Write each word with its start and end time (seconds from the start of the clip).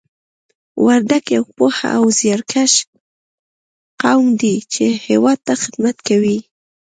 وردګ 0.85 1.25
یو 1.35 1.43
پوه 1.55 1.77
او 1.95 2.03
زیارکښ 2.17 2.73
قوم 4.01 4.27
دی 4.41 4.55
چې 4.73 4.85
هېواد 5.05 5.39
ته 5.47 5.53
خدمت 5.63 5.97
کوي 6.07 6.37